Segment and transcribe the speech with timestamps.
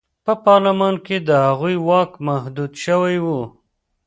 [0.25, 3.27] په پارلمان کې د هغوی واک محدود شوی و.